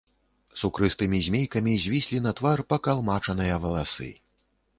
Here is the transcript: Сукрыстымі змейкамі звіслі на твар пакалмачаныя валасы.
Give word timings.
Сукрыстымі 0.61 1.19
змейкамі 1.27 1.73
звіслі 1.83 2.23
на 2.27 2.31
твар 2.41 2.65
пакалмачаныя 2.75 3.61
валасы. 3.69 4.11